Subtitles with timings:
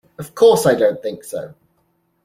[0.17, 1.53] Of course I don’t think so!